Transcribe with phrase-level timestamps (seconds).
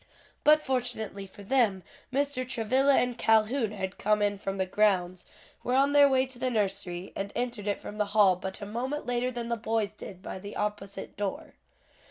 [0.43, 2.43] But fortunately for them, Mr.
[2.49, 5.27] Travilla and Calhoun had come in from the grounds,
[5.63, 8.65] were on their way to the nursery, and entered it from the hall but a
[8.65, 11.53] moment later than the boys did by the opposite door.